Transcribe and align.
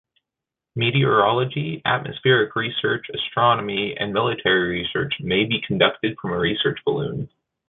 Meteorology, 0.75 1.79
atmospheric 1.85 2.55
research, 2.55 3.05
astronomy, 3.13 3.95
and 3.99 4.11
military 4.11 4.79
research 4.79 5.13
may 5.19 5.45
be 5.45 5.61
conducted 5.61 6.17
from 6.19 6.31
a 6.33 6.39
research 6.39 6.79
balloon. 6.87 7.29